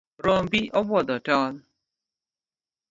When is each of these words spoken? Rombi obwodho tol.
Rombi 0.25 0.61
obwodho 0.79 1.17
tol. 1.27 1.53